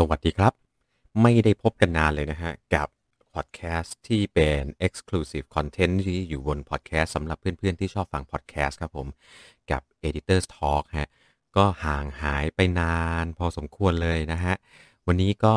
[0.00, 0.52] สวัสดีครับ
[1.22, 2.88] ไม่ได้พบกันนานเลยนะฮะ กับ
[3.34, 9.06] พอดแคสต์ที่เป็น Exclusive Content ที่อยู่บนพอดแคสต์สำหรับเพื่อนๆ ที่ชอบฟังพอดแคสต์ครับผม
[9.70, 11.08] กับ Editor's Talk ฮะ
[11.56, 14.54] ก็ห่างหายไปนานพอสมควรเลยนะฮะ
[15.06, 15.56] วันนี้ก็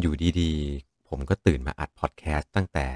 [0.00, 2.88] อยู่ดีๆ ผมก็ตื่นมาอัดพอดแคสต์ตั้งแต่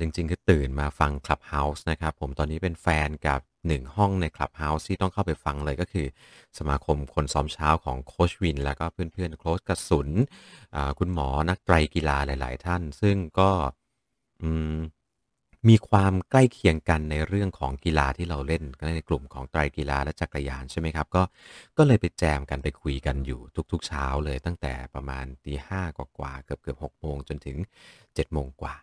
[0.00, 6.06] จริง ๆ คือตื่นมาฟัง Clubhouse นะครับ ผมตอนนี้เป็นแฟนกับหนึ่งห้องใน Clubhouse ที่ต้องเข้าไปฟังเลยก็คือ
[6.58, 10.08] สมาคมคนซ้อมเช้าของโคชวิน แล้วก็เพื่อนๆโค้ชกระสุน
[10.98, 13.50] คุณหมอนักไตรกีฬาหลาย ๆ ท่าน ซึ่งก็
[15.68, 21.22] มีความใกล้เคียงกันในเรื่องของกีฬาที่เราเล่นก็ในกลุ่มของไตรกีฬาและจักรยานใช่ไหมครับ ก็
[21.78, 23.40] ก็เลยไปแจมกันไปคุยกันอยู่
[23.72, 27.56] ทุกๆเช้าเลยตั้งแต่ประมาณตีห้ากว่าๆเกือบเกือบหกโมงจนถึง
[28.14, 28.74] เจ็ดโมงกว่า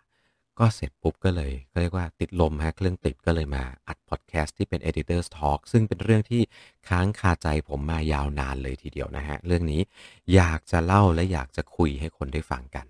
[0.59, 6.41] ก็เสร็จปุ๊บก็เลยก็เรียกว่าติดลมฮะเครื่องติดก็เลยมาอัดพอดแคสต์ที่เป็น Editor's Talk ซึ่งเป็นเรื่องที่
[6.87, 9.81] ค้างคาใจผมมายาวนานเลยทีเดียวนะฮะ เรื่องนี้
[10.35, 12.85] อยากจะเล่าและอยากจะคุยให้คนได้ฟังกัน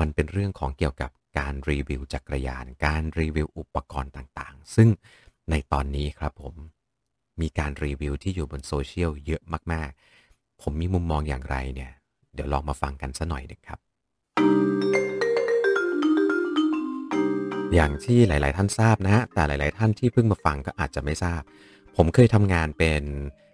[0.00, 4.88] มันเป็นเรื่องของเกี่ยวกับการรีวิวจักรยาน การรีวิวอุปกรณ์ต่างๆ ซึ่ง
[5.50, 6.54] ในตอนนี้ครับผม
[7.40, 11.92] มีการรีวิวที่อยู่บนโซเชียลเยอะมากๆ ผมมีมุมมองอย่างไรเนี่ย
[12.34, 13.78] เดี๋ยวลองมาฟังกันสัหน่อยนึ่งครับ
[17.74, 21.42] อย่างที่หลาย ๆ ท่านทราบนะฮะแต่หลาย ๆ ท่านที่เพิ่งมาฟังก็อาจจะไม่ทราบ
[21.96, 23.02] ผมเคยทำงานเป็น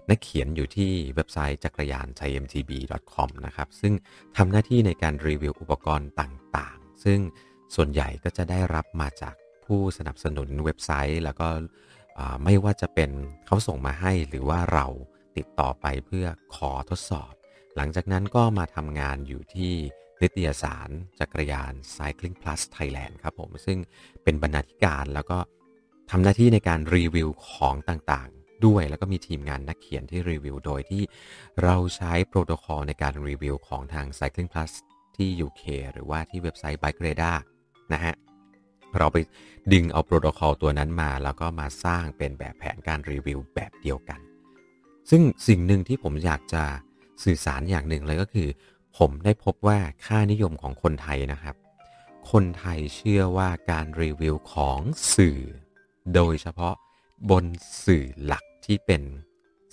[0.09, 3.93] นักเขียนอยู่ที่เว็บไซต์จักรยาน thaiMTB.com นะครับ ซึ่ง
[4.37, 7.19] ทำหน้าที่ในการรีวิวอุปกรณ์ต่าง ๆ ซึ่ง
[7.75, 11.49] ส่วนใหญ่ก็จะได้รับมาจากผู้สนับสนุนเว็บไซต์ แล้วก็
[12.45, 13.11] ไม่ว่าจะเป็น
[13.47, 14.87] เขาส่งมาให้หรือว่าเรา
[15.37, 17.33] ติดต่อไปเพื่อขอทดสอบ
[17.77, 19.75] หลังจากนั้นก็มาทำงานอยู่ที่
[20.23, 20.89] นิตยสาร
[21.21, 23.79] จักรยาน Cycling Plus Thailand ครับผม ซึ่ง
[24.25, 25.39] เป็นบรรณาธิการแล้วก็
[26.11, 31.03] ทำหน้าที่ในการรีวิวของต่างๆ ด้วยแล้วก็มีทีมงานนักเขียนที่รีวิว โดยที่
[31.63, 34.73] เราใช้โปรโตคอลในการรีวิวของทาง Cycling Plus
[35.17, 35.63] ที่ UK
[35.93, 37.39] หรือว่าที่เว็บไซต์ Bike Radar
[37.93, 38.15] นะฮะ
[38.99, 39.17] เราไป
[39.73, 44.21] ดึงเอาโปรโตคอลตัวนั้นมา แล้วก็มาสร้างเป็นแบบแผนการรีวิวแบบเดียวกัน
[45.11, 46.63] ซึ่งสิ่งหนึ่งที่ผมอยากจะ
[47.25, 48.49] สื่อสารอย่างหนึ่งเลยก็คือ
[48.99, 51.57] ผมได้พบว่าค่านิยมของคนไทยนะครับ
[52.31, 54.79] คนไทยเชื่อว่าการรีวิวของ
[55.15, 55.41] สื่อ
[56.15, 56.75] โดยเฉพาะ
[57.31, 57.45] บน
[57.85, 59.03] สื่อหลักที่เป็น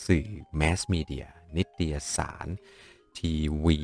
[0.08, 0.25] สื่อ
[0.58, 1.25] แมสมีเดีย
[1.56, 2.47] นิตยสาร
[3.18, 3.34] ที
[3.66, 3.80] วี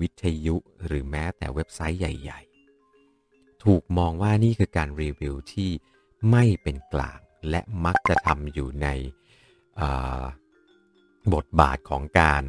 [0.00, 0.56] วิทยุ
[0.86, 2.40] หรือแม้แต่เว็บไซต์ใหญ่
[3.02, 5.70] ๆ ถูกมองว่านี่คือการรีวิวที่
[6.30, 8.88] ไม่เป็นกลาง และมักจะทำอยู่ใน
[11.34, 12.44] บทบาทของการ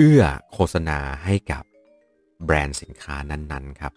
[0.00, 1.64] เอื้อโฆษณาให้กับ
[2.44, 3.92] แบรนด์สินค้านั้นๆครับ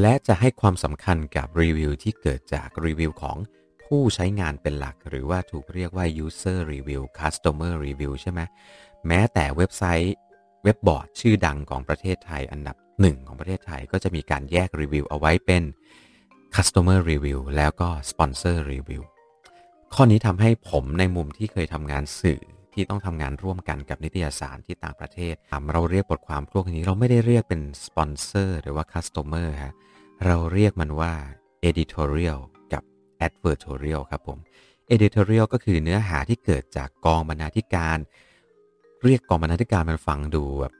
[0.00, 3.36] และจะให้ความสำคัญกับรีวิวที่เกิดจากรีวิวของ
[3.84, 8.40] ผู้ใช้งานเป็นหลัก หรือว่าถูกเรียกว่า user review customer review ใช่ไหม
[9.06, 10.14] แม้แต่เว็บไซต์
[10.64, 15.62] เว็บบอร์ดชื่อดังของประเทศไทยอันดับหนึ่งของประเทศไทยก็จะมีการแยกรีวิวเอาไว้เป็น
[16.54, 19.04] customer review แล้วก็ sponsor review
[19.94, 22.40] ข้อนี้ทำให้ผมในมุมที่เคยทำงานสื่อ
[22.74, 25.34] ที่ต้องทำงานร่วมกันกับนิตยสารที่ต่างประเทศ
[25.72, 29.74] เราเรียกบทความพวกนี้เราไม่ได้เรียกเป็นสปอนเซอร์หรือว่า customer ฮะ
[30.26, 31.12] เราเรียกมันว่า
[31.68, 32.40] editorial
[32.72, 32.82] กับ
[33.26, 34.38] advertorial ครับผม
[34.94, 37.98] editorial ก็คือเนื้อหาที่เกิดจากกองบรรณาธิการ
[39.04, 40.74] เรียกกองบรรณาธิการมันฟังดูแบบ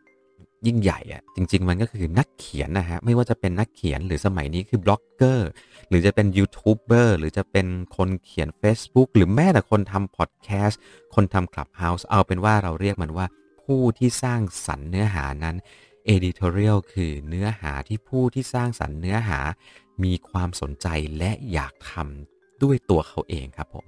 [0.67, 5.49] ยิ่งใหญ่อะจริง ๆ มันก็คือนักเขียนนะฮะ ไม่ว่าจะเป็นนักเขียนหรือสมัยนี้คือบล็อกเกอร์
[5.89, 7.67] หรือจะเป็นยูทูบเบอร์หรือจะเป็น
[7.97, 10.81] คนเขียน Facebook หรือแม้แต่คนทำพอดแคสต์
[11.15, 13.27] คนทำ Clubhouse เอาเป็นว่าเราเรียกมันว่า
[13.63, 15.57] ผู้ที่สร้างสรรค์เนื้อหานั้น
[16.15, 19.41] editorial คือเนื้อหาที่ผู้ที่สร้างสรรค์เนื้อหา
[20.05, 20.87] มีความสนใจ
[21.19, 23.87] และอยากทำด้วยตัวเขาเองครับผม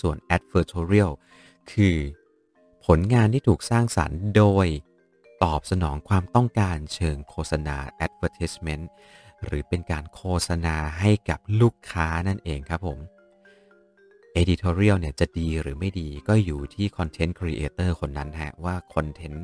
[0.00, 1.12] ส่วน advertorial
[1.72, 1.96] คือ
[2.86, 4.66] ผลงานที่ถูกสร้างสรรค์โดย
[5.44, 7.76] ตอบสนองความต้องการเชิงโฆษณา
[8.06, 8.84] advertisement
[9.44, 12.98] หรือเป็นการโฆษณาให้กับลูกค้านั่นเองครับผม
[14.40, 19.38] editorial เนี่ยจะดีหรือไม่ดีก็อยู่ที่ content creator คนนั้นฮะว่า content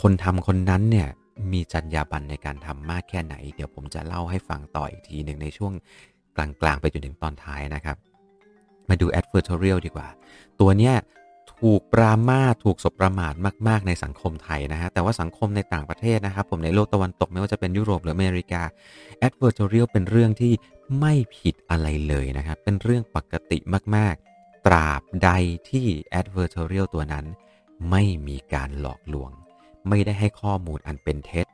[0.00, 1.08] คนทำคนนั้นเนี่ย
[1.52, 5.72] มีจรรยาบรรณในการทำมากแค่ไหน เดี๋ยวผมจะเล่าให้ฟังต่ออีกทีหนึ่งในช่วง
[6.36, 7.96] กลางๆ ไปจนถึงตอนท้ายนะครับ
[8.88, 10.08] มาดู advertorial ดีกว่า
[10.60, 10.94] ตัวเนี้ย
[11.60, 13.34] ถูกปรามาถูกสบประมาท
[13.68, 18.62] มากๆในสังคมไทยนะฮะ แต่ว่าสังคมในต่างประเทศนะครับ ผมในโลกตะวันตกไม่ว่าจะเป็นยุโรปหรืออเมริกา
[19.26, 20.52] advertorial เป็นเรื่องที่
[21.00, 23.58] ไม่ผิดอะไรเลยนะครับ เป็นเรื่องปกติ
[23.96, 25.30] มากๆ ตราบใด
[25.70, 25.86] ที่
[26.20, 27.26] advertorial ตัวนั้น
[27.90, 29.30] ไม่มีการหลอกลวง
[29.88, 31.46] ไม่ได้ให้ข้อมูลอันเป็นเท็จ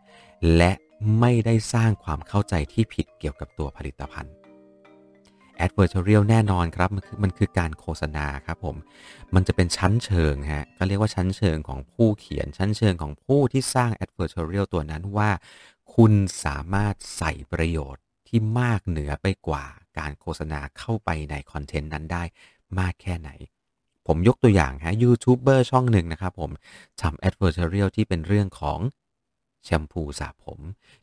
[0.57, 0.73] และ
[1.21, 4.35] ไม่ได้สร้างความเข้าใจที่ผิดเกี่ยวกับตัวผลิตภัณฑ์
[5.65, 8.77] advertorial แน่นอนครับ มันคือมันคือการโฆษณาครับผม
[9.35, 15.31] มันจะเป็นชั้นเชิงฮะก็เรียกว่าชั้นเชิงของผู้เขียนชั้นเชิงของผู้ที่สร้าง advertorial ตัวนั้นว่า
[15.95, 16.13] คุณ
[16.45, 19.65] สามารถใส่ประโยชน์ที่มากเหนือไปกว่า
[19.99, 22.25] การโฆษณาเข้าไปในคอนเทนต์นั้นได้
[22.79, 23.31] มากแค่ไหน
[24.07, 26.51] ผมยกตัวอย่างฮะยูทูบเบอร์ช่องหนึ่งนะครับผม
[27.01, 28.81] ทำ advertorial ที่เป็นเรื่องของ
[29.65, 30.61] แชมพูสระผม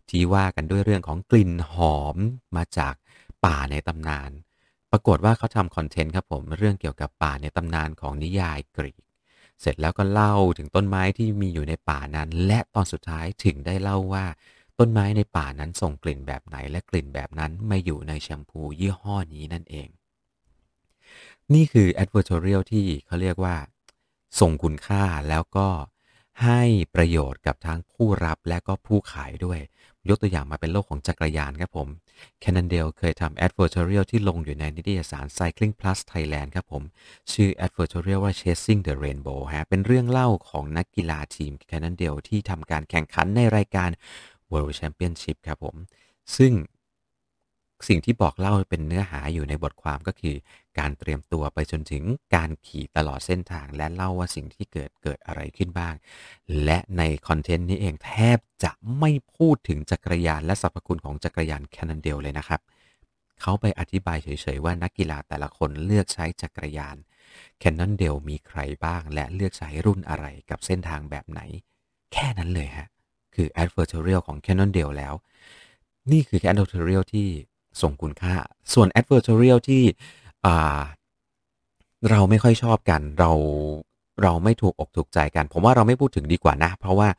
[0.09, 2.17] ที่ว่ากันด้วยเรื่องของกลิ่นหอม
[2.55, 2.93] มาจาก
[3.45, 4.31] ป่าในตำนาน
[4.95, 8.97] ปรากฏว่าเขาทำคอนเทนต์ครับผมเรื่องเกี่ยวกับป่าในตำนานของนิยายกรีก
[9.61, 14.25] เสร็จแล้วก็เล่าถึงต้นไม้ที่มีอยู่ในป่านั้น และตอนสุดท้ายถึงได้เล่าว่า
[14.79, 19.89] ต้นไม้ในป่านั้นส่งกลิ่นแบบไหนและกลิ่นแบบนั้นไมาอยู่ในแชมพูยี่ห้อนี้นั่นเอง
[21.53, 23.55] นี่คือ advertorial ที่เขาเรียกว่า
[24.39, 25.67] ส่งคุณค่าแล้วก็
[26.43, 26.61] ให้
[26.95, 29.59] ประโยชน์กับทั้งผู้รับและก็ผู้ขายด้วย
[30.09, 31.87] ยกตัวอย่างมาเป็นโลกของจักรยานครับผม
[32.43, 35.99] c a n n o n d a l e เคยทำ advertorial ที่ลงอยู่ในนิตยสาร Cycling Plus
[36.11, 36.83] Thailand ครับผม
[37.31, 42.03] ชื่อ advertorial ว่า Chasing the Rainbow ฮะ เป็นเรื่องเล่าของนักกีฬาทีม c a n n o n d
[42.07, 43.89] a l e ที่ทำการแข่งขันในรายการ
[44.51, 45.75] World Championship ครับผม
[46.37, 46.53] ซึ่ง
[47.87, 50.35] สิ่งที่บอกเล่าเป็นเนื้อหาอยู่ในบทความก็คือ
[50.79, 52.03] การเตรียมตัวไปจนถึง
[52.35, 55.93] การขี่ตลอดเส้นทาง และเล่าว่าสิ่งที่เกิดเกิดอะไรขึ้นบ้าง
[56.63, 62.61] และในคอนเทนต์นี้เองแทบจะไม่พูดถึงจักรยานและสรรพคุณของจักรยานแคนันเดลเลยนะครับ
[63.41, 66.95] เขาไปอธิบายเฉยๆว่านักกีฬาแต่ละคนเลือกใช้จักรยาน
[67.59, 71.41] แคนนอนเดลมีใครบ้าง และเลือกใช้รุ่นอะไรกับเส้นทางแบบไหน
[72.13, 72.87] แค่นั้นเลยฮะ
[73.35, 75.13] คือ advertorial ของ Cannondale แล้ว
[76.11, 77.27] นี่คือ advertorial ที่
[77.81, 78.35] ส่งคุณค่า
[78.73, 79.83] ส่วน advertorial ที่
[82.09, 83.31] เราไม่ค่อยชอบกัน เรา
[84.23, 87.09] เราไม่ถูกอกถูกใจกัน ผมว่าเราไม่พูดถึงดีกว่านะ เพราะว่า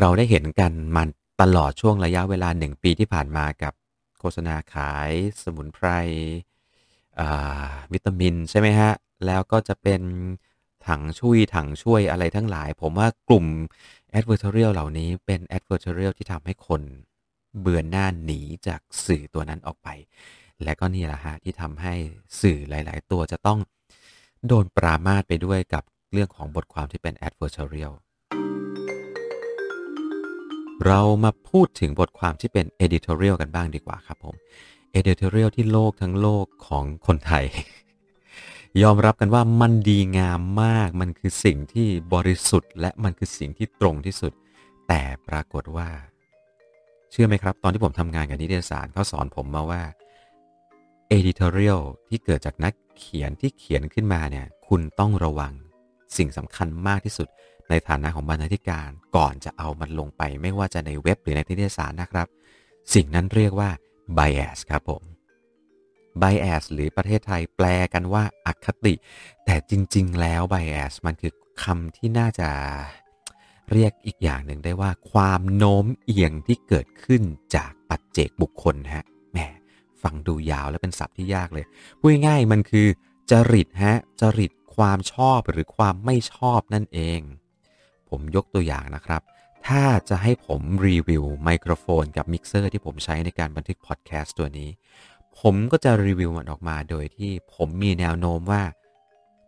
[0.00, 1.08] เราได้เห็นกันมัน
[1.42, 3.72] ตลอดช่วงระยะเวลาหนึ่งปีที่ผ่านมากับ
[4.18, 5.10] โฆษณาขาย
[5.42, 5.86] สมุนไพร
[7.92, 8.92] วิตามินใช่ไหมฮะ
[9.26, 10.02] แล้วก็จะเป็น
[10.86, 13.46] ถังช่วยถังช่วยอะไรทั้งหลาย ผมว่ากลุ่ม
[14.18, 16.82] advertorial เหล่านี้เป็น advertorial ที่ทำให้คน
[17.60, 19.88] เบื่อหน้าหนีจากสื่อตัวนั้นออกไป
[20.64, 21.94] และก็นี่แหละฮะที่ทำให้
[22.40, 23.58] สื่อหลาย ๆ ตัวจะต้อง
[24.46, 27.94] โดนปรามาสไปด้วยกับเรื่องของบทความที่เป็น advertorial
[30.86, 34.34] เรามาพูดถึงบทความที่เป็น editorial กันบ้างดีกว่าครับผม
[34.98, 37.44] editorial ที่โลกทั้งโลกของคนไทย
[38.82, 44.32] ยอมรับกันว่ามันดีงามมาก มันคือสิ่งที่บริสุทธิ์ และมันคือสิ่งที่ตรงที่สุด
[44.88, 45.88] แต่ปรากฏว่า
[47.10, 49.82] เชื่อไหมครับ ตอนที่ผมทำงานกับนิตยสารเขาสอนผมมาว่า
[51.18, 55.52] editorial ที่เกิดจากนักเขียนที่เขียนขึ้นมาเนี่ยคุณต้องระวัง
[56.16, 57.28] สิ่งสำคัญมากที่สุด
[57.68, 62.26] ในฐานะของบรรณาธิการก่อนจะเอามันลงไป ไม่ว่าจะในเว็บหรือในนิตยสารนะครับ
[62.94, 63.70] สิ่งนั้นเรียกว่า
[64.16, 65.02] bias ครับผม
[66.22, 68.94] bias หรือประเทศไทยแปลกันว่าอาคติ
[69.44, 71.32] แต่จริง ๆ แล้ว bias มันคือ
[71.62, 72.48] คำที่น่าจะ
[73.72, 77.22] เรียกอีกอย่างหนึ่งได้ว่า ความโน้มเอียงที่เกิดขึ้น
[77.54, 79.04] จากปัจเจกบุคคลฮะ
[80.02, 81.64] ฟังดูยาวและเป็นศัพท์ที่ยากเลย
[81.98, 82.86] พูดง่ายมันคือ
[83.30, 87.20] จริตฮะจริตความชอบหรือความไม่ชอบนั่นเอง
[88.08, 89.22] ผมยกตัวอย่างนะครับ
[89.66, 94.70] ถ้าจะให้ผมรีวิวไมโครโฟนกับมิกเซอร์ที่ผมใช้ในการบันทึกพอดแคสต์ตัวนี้
[95.40, 98.62] ผมก็จะรีวิวมันออกมาโดยที่ผมมีแนวโน้มว่า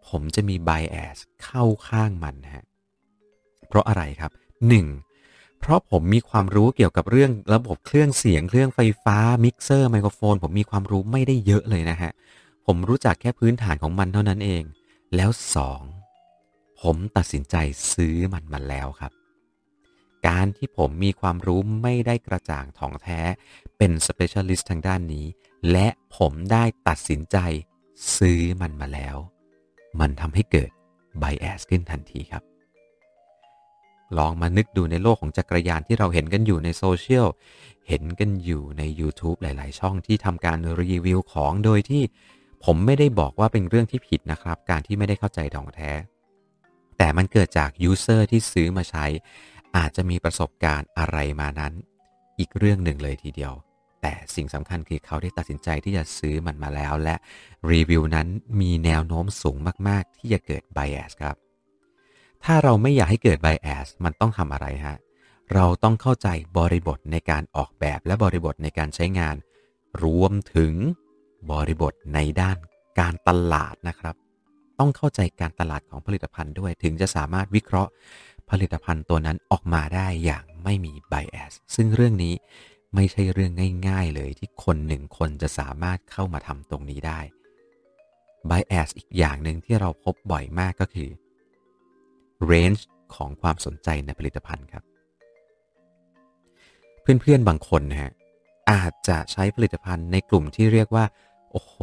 [0.09, 2.65] ผมจะมี bias เข้าข้างมันฮะ
[3.69, 4.31] เพราะอะไรครับ
[4.77, 5.12] 1.
[5.63, 12.11] เพราะผมมีความรู้เกี่ยวกับเรื่องระบบเครื่องเสียงเครื่องไฟฟ้ามิกเซอร์ไมโครโฟน ผมมีความรู้ไม่ได้เยอะเลยนะฮะ
[12.67, 14.63] ผมรู้จักแค่พื้นฐานของมันเท่านั้นเอง
[15.17, 15.31] แล้ว
[16.07, 16.81] 2.
[16.81, 17.57] ผมตัดสินใจ
[17.93, 19.13] ซื้อมันมาแล้วครับ
[20.27, 23.21] การที่ผมมีความรู้ไม่ได้กระจ่างถ่องแท้
[23.79, 25.27] เป็น specialist ทางด้านนี้
[25.71, 27.37] และผมได้ตัดสินใจ
[28.17, 29.17] ซื้อมันมาแล้ว
[30.01, 30.71] มันทำให้เกิด
[31.19, 32.43] bias ขึ้นทันทีครับ
[34.19, 37.29] ลองมานึกดูในโลกของจักรยานที่เราเห็นกันอยู่ในโซเชียล
[37.89, 42.03] เห็นกันอยู่ใน YouTube หลาย ๆ ช่องที่ทำการรีวิวของโดยที่
[42.65, 45.93] ผมไม่ได้บอกว่าเป็นเรื่องที่ผิดนะครับ การที่ไม่ได้เข้าใจถ่องแท้
[46.99, 49.05] แต่มันเกิดจาก user ที่ซื้อมาใช้
[49.77, 51.73] อาจจะมีประสบการณ์อะไรมานั้น
[52.39, 53.53] อีกเรื่องหนึ่งเลยทีเดียว
[54.03, 57.15] แต่สิ่งสำคัญคือเขาได้ตัดสินใจที่จะซื้อมันมาแล้ว และ
[57.73, 58.29] รีวิวนั้น
[58.61, 59.57] มีแนวโน้มสูง
[59.89, 61.37] มาก ๆ ที่จะเกิด bias ครับ
[62.45, 64.97] ถ้าเราไม่อยากให้เกิด bias มันต้องทำอะไรฮะ
[65.55, 69.37] เราต้องเข้าใจบริบทในการออกแบบและบริบทในการใช้งาน
[70.03, 70.73] รวมถึง
[71.51, 72.57] บริบทในด้าน
[73.01, 74.15] การตลาดนะครับ
[74.79, 77.91] ต้องเข้าใจการตลาดของผลิตภัณฑ์ด้วย ถึงจะสามารถวิเคราะห์
[78.51, 82.35] ผลิตภัณฑ์ตัวนั้นออกมาได้อย่างไม่มี bias ซึ่งเรื่องนี้
[82.95, 83.53] ไม่ใช่เรื่อง
[83.89, 87.21] ง่าย ๆ เลยที่คนหนึ่งคนจะสามารถเข้ามาทำตรงนี้ได้
[88.51, 91.09] bias อีกอย่างหนึ่งที่เราพบบ่อยมากก็คือ
[92.51, 92.83] range
[93.15, 94.85] ของความสนใจในผลิตภัณฑ์ครับ
[97.01, 98.13] เพื่อนๆบางคนนะฮะ
[98.71, 101.05] อาจจะใช้ผลิตภัณฑ์ในกลุ่มที่เรียกว่า
[101.51, 101.77] โอ้โห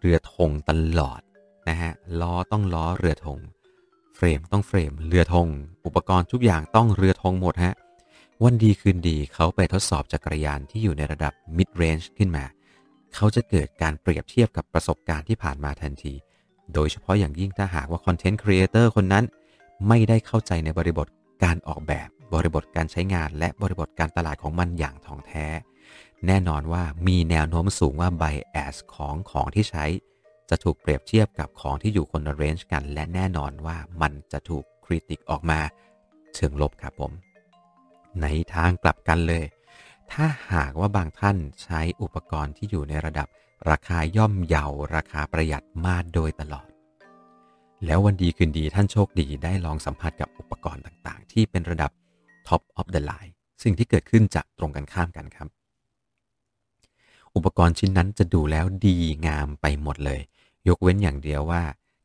[0.00, 1.20] เรือธงตลอด
[1.68, 3.38] นะฮะล้อต้องล้อเรือธง
[4.16, 5.48] เฟรมต้องเฟรมเรือธง
[5.86, 7.74] อุปกรณ์ทุกอย่างต้องเรือธงหมดฮะ
[8.44, 12.44] วันดีคืนดีเขาไปทดสอบจักรยานที่อยู่ในระดับ mid range ขึ้นมา
[13.14, 16.14] เขาจะเกิดการเปรียบเทียบกับประสบการณ์ที่ผ่านมาทันที
[16.74, 19.24] โดยเฉพาะอย่างยิ่งถ้าหากว่า content creator คนนั้น
[19.88, 21.06] ไม่ได้เข้าใจในบริบท
[21.44, 25.46] การออกแบบบริบทการใช้งาน และบริบทการตลาดของมันอย่างท่องแท้
[26.26, 29.84] แน่นอนว่ามีแนวโน้มสูงว่า bias ของของที่ใช้
[30.50, 35.60] จะถูกเปรียบเทียบกับของที่อยู่คนละเรนจ์กัน และแน่นอนว่ามันจะถูกคริติกออกมา
[36.34, 37.12] เชิงลบครับผม
[38.22, 39.44] ในทางกลับกันเลย
[40.12, 43.28] ถ้าหากว่าบางท่านใช้อุปกรณ์ที่อยู่ในระดับ
[43.70, 46.68] ราคาย่อมเยาราคาประหยัดมากโดยตลอด
[47.86, 51.90] แล้ววันดีคืนดีท่านโชคดีได้ลองสัมผัสกับอุปกรณ์ต่างๆ ที่เป็นระดับ
[52.48, 55.48] Top of the line สิ่งที่เกิดขึ้นจะตรงกันข้ามกันครับ
[57.34, 58.96] อุปกรณ์ชิ้นนั้นจะดูแล้วดี
[59.26, 60.20] งามไปหมดเลย
[60.68, 61.62] ยกเว้นอย่างเดียวว่า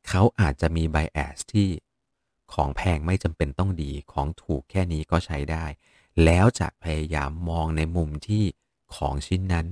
[0.07, 1.69] เขาอาจจะมีไบแอสที่
[2.53, 5.65] ของแพงไม่จำเป็นต้องดีของถูกแค่นี้ก็ใช้ได้
[6.25, 8.43] แล้วจะพยายามมองในมุมที่
[8.95, 9.67] ของชิ้นนั้น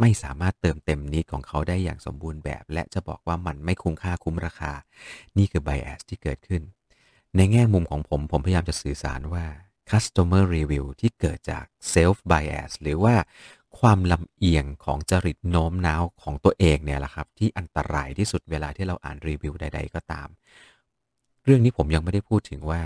[0.00, 4.72] ไม่สามารถเติมเต็มนิดของเขาได้อย่างสมบูรณ์แบบ และจะบอกว่ามันไม่คุ้มค่าคุ้มราคา
[5.36, 6.62] นี่คือ bias ที่เกิดขึ้น
[7.36, 9.44] ในแง่มุมของผม ผมพยายามจะสื่อสารว่า
[9.90, 13.14] customer review ที่เกิดจาก self bias หรือว่า
[13.78, 20.28] ความลำเอียงของจริตโน้มน้าวของตัวเองเนี่ยแหละครับ ที่อันตรายที่สุดเวลาที่เราอ่านรีวิวใด ๆ ก็ตาม
[21.44, 22.82] เรื่องนี้ผมยังไม่ได้พูดถึงว่า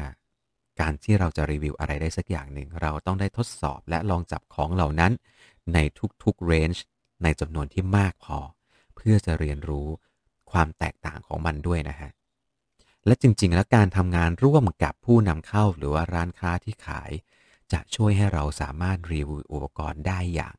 [0.81, 5.13] การที่เราจะรีวิวอะไรได้สักอย่างหนึ่ง เราต้องได้ทดสอบและลองจับของเหล่านั้น
[5.75, 5.79] ใน
[6.25, 6.85] ทุกๆเรนจ์
[7.23, 8.39] ในจำนวนที่มากพอ
[8.95, 9.89] เพื่อจะเรียนรู้
[10.51, 12.11] ความแตกต่างของมันด้วยนะฮะ
[13.07, 17.11] และจริง ๆ แล้วการทำงานร่วมกับผู้นำเข้าหรือว่าร้านค้าที่ขาย
[17.73, 20.57] จะช่วยให้เราสามารถรีวิวอุปกรณ์ได้อย่าง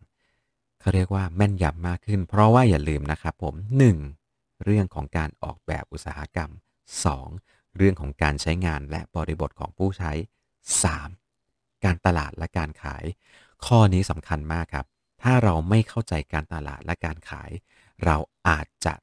[0.79, 3.55] เขาเรียกว่าแม่นยำมากขึ้น เพราะว่าอย่าลืมนะครับผม
[4.09, 4.63] 1.
[4.63, 6.51] เรื่องของการออกแบบอุตสาหกรรม
[7.13, 7.77] 2.
[7.77, 10.11] เรื่องของการใช้งานและบริบทของผู้ใช้
[10.97, 11.83] 3.
[11.85, 13.03] การตลาดและการขาย
[13.65, 14.85] ข้อนี้สำคัญมากครับ
[15.21, 17.51] ถ้าเราไม่เข้าใจการตลาดและการขาย
[18.05, 18.93] เราอาจจะ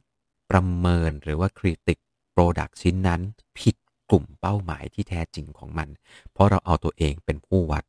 [0.51, 1.99] ประเมินหรือว่าคริติก
[2.33, 3.21] โปรดักชิ้นนั้น
[3.59, 3.77] ผิด
[4.11, 5.89] กลุ่มเป้าหมายที่แท้จริงของมัน
[6.33, 7.85] เพราะเราเอาตัวเองเป็นผู้วัด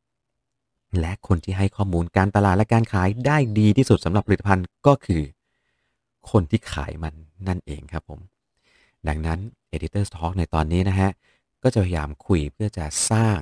[1.00, 5.24] และคนที่ให้ข้อมูลการตลาดและการขายได้ดีที่สุดสำหรับผลิตภัณฑ์ก็คือ
[6.32, 7.14] คนที่ขายมัน
[7.48, 8.20] นั่นเองครับผม
[9.08, 9.40] ดังนั้น
[9.76, 11.12] Editor's Talk ในตอนนี้นะฮะ
[11.64, 13.40] ก็จะพยายามคุยเพื่อจะสร้าง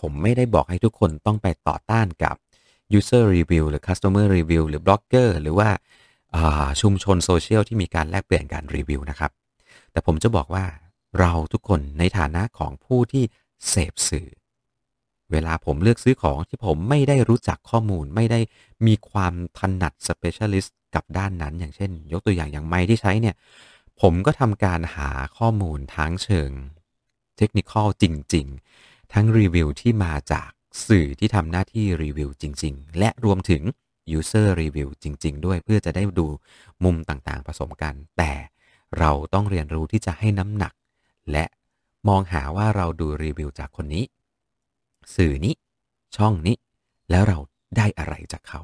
[0.00, 2.36] ผมไม่ได้บอกให้ทุกคนต้องไปต่อต้านกับ
[2.98, 5.68] User Review หรือ Customer Review หรือ Blogger หรือว่า
[6.80, 9.30] ชุมชนโซเชียลที่มีการแลกเปลี่ยนการรีวิวนะครับ
[9.92, 10.64] แต่ผมจะบอกว่า
[11.18, 13.24] เราทุกคนในฐานะของผู้ที่
[13.68, 14.28] เสพสื่อ
[15.32, 18.40] เวลาผมเลือกซื้อของที่ผมไม่ได้รู้จักข้อมูลไม่ได้
[18.86, 23.36] มีความถนัด specialist กับด้านนั้น อย่างเช่น ยกตัวอย่างอย่างไม้ที่ใช้เนี่ย
[24.00, 26.50] ผมก็ทำการหาข้อมูลทั้งเชิง
[27.38, 27.72] เทคนิค
[28.02, 28.46] จริง
[28.80, 30.50] ๆ ทั้งรีวิวที่มาจาก
[30.86, 33.62] สื่อที่ทำหน้าที่รีวิวจริง ๆ และรวมถึง
[34.18, 36.26] User Review จริง ๆ ด้วยเพื่อจะได้ดู
[36.84, 38.32] มุมต่างๆ ผสมกัน แต่
[38.98, 40.74] เราต้องเรียนรู้ที่จะให้น้ำหนัก
[41.32, 41.44] และ
[42.08, 44.04] มองหาว่าเราดูรีวิวจากคนนี้
[45.16, 45.54] สื่อนี้
[46.16, 46.56] ช่องนี้
[47.10, 47.38] แล้วเรา
[47.76, 48.60] ได้อะไรจากเขา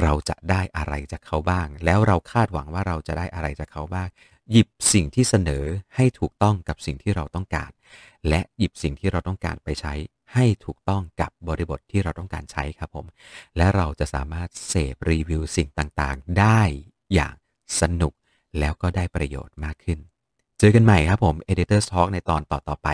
[0.00, 4.08] เราจะได้อะไรจากเขาบ้าง แล้วเราคาดหวังว่าเราจะได้อะไรจากเขาบ้าง
[4.50, 5.64] หยิบสิ่งที่เสนอ
[5.96, 7.70] ให้ถูกต้องกับสิ่งที่เราต้องการ
[8.28, 9.94] และหยิบสิ่งที่เราต้องการไปใช้
[10.34, 13.06] ให้ถูกต้องกับบริบทที่เราต้องการใช้ครับผม
[13.56, 16.60] และเราจะสามารถเสพรีวิวสิ่งต่างๆ ได้
[17.14, 17.34] อย่าง
[17.80, 18.12] สนุก
[18.58, 19.98] แล้วก็ได้ประโยชน์มากขึ้น
[20.58, 22.88] เจอกันใหม่ครับผม Editor's Talk ในตอนต่อๆไป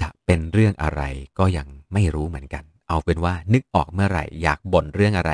[0.00, 1.02] จะเป็นเรื่องอะไร
[1.38, 5.32] ก็ยังไม่รู้เหมือนกัน เอาเป็นว่านึกออกเมื่อไหร่ อยากบ่นเรื่องอะไร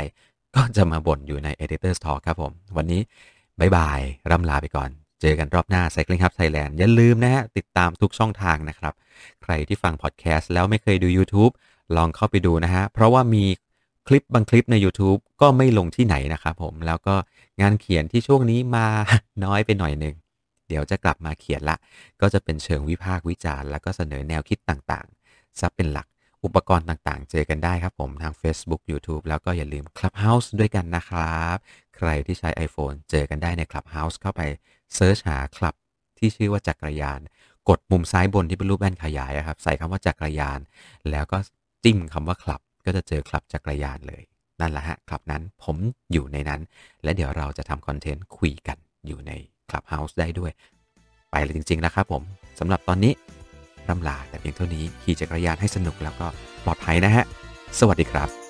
[0.57, 3.01] ก็จะมาบ่นอยู่ใน Editor's Talk ครับผม วันนี้
[3.61, 4.01] บายบาย
[4.31, 4.91] ร่ำลาไปก่อน
[5.21, 8.95] เจอกันรอบหน้า Cycling Hub Thailand อย่าลืมนะฮะ ติดตามทุกช่องทางนะครับ
[9.43, 11.53] ใครที่ฟังพอดแคสต์แล้วไม่เคยดู YouTube
[11.97, 13.45] ลองเข้าไปดูนะฮะ เพราะว่ามี
[14.09, 17.15] คลิปบางคลิปใน YouTube ก็ไม่ลงที่ไหนนะครับผม แล้วก็
[17.61, 18.87] งานเขียนที่ช่วงนี้มา
[19.45, 20.15] น้อยไปหน่อยหนึ่ง
[20.69, 21.77] เดี๋ยวจะกลับมาเขียนละ
[22.21, 26.07] ก็จะเป็นเชิงวิพากษ์วิจารณ์ แล้วก็เสนอแนวคิดต่างๆซับเป็นหลัก
[26.45, 31.57] อุปกรณ์ต่างๆ เจอกันได้ครับผมทาง Facebook YouTube แล้วก็อย่าลืม Clubhouse ด้วยกันนะครับ
[31.97, 34.43] ใครที่ใช้ iPhone เจอกันได้ใน Clubhouse เข้าไป
[34.95, 35.75] เซิร์ชหาคลับ
[36.19, 37.21] ที่ชื่อว่าจักรยาน
[37.69, 40.61] กดมุมซ้ายบนที่เป็นรูปแว่นขยายครับ ใส่คำว่าจักรยาน
[41.11, 41.39] แล้วก็
[41.85, 44.23] จิ้มคำว่าคลับ ก็จะเจอคลับจักรยานเลย
[44.61, 45.77] นั่นแหละฮะคลับนั้นผม
[46.13, 46.61] อยู่ในนั้น
[47.03, 49.33] และเดี๋ยวเราจะทำคอนเทนต์คุยกันอยู่ใน
[49.71, 50.53] Clubhouse ได้ด้วย
[51.31, 52.23] ไปเลยจริงๆนะครับผม
[52.59, 53.13] สำหรับตอนนี้
[53.89, 56.27] ร่ำลาแต่เพียงเท่านี้ขี่จักรยานให้สนุกแล้วก็
[56.65, 57.25] ปลอดภัยนะฮะ
[57.79, 58.48] สวัสดีครับ